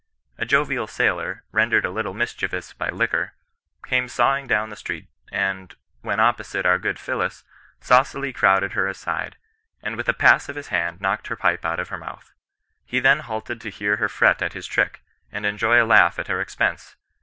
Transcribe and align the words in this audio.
A 0.39 0.47
jovial 0.47 0.87
sailor, 0.87 1.43
rendered 1.51 1.85
a 1.85 1.91
little 1.91 2.15
mischievous 2.15 2.73
by 2.73 2.89
liquor, 2.89 3.33
came 3.85 4.07
sawing 4.07 4.47
down 4.47 4.71
the 4.71 4.75
street, 4.75 5.07
and, 5.31 5.75
when 6.01 6.19
opposite 6.19 6.65
our 6.65 6.79
good 6.79 6.97
Phillis, 6.97 7.43
saucily 7.81 8.33
crowded 8.33 8.71
her 8.73 8.87
aside, 8.87 9.37
and 9.83 9.95
with 9.95 10.09
a 10.09 10.13
pass 10.15 10.49
of 10.49 10.55
his 10.55 10.69
hand 10.69 11.01
knocked 11.01 11.27
her 11.27 11.35
pipe 11.35 11.63
out 11.63 11.79
of 11.79 11.89
her 11.89 11.99
mouth. 11.99 12.33
He 12.83 12.99
then 12.99 13.19
halted 13.19 13.61
to 13.61 13.69
hear 13.69 13.97
her 13.97 14.09
fret 14.09 14.41
at 14.41 14.53
his 14.53 14.65
trick, 14.65 15.03
and 15.31 15.45
enjoy 15.45 15.79
a 15.79 15.85
laugh 15.85 16.17
at 16.17 16.25
her 16.29 16.41
expense. 16.41 16.95